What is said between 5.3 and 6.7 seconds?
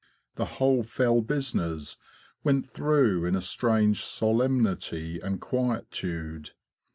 quietude.